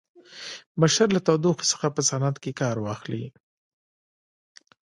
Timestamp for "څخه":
1.71-1.87